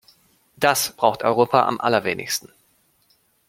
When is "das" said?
0.57-0.93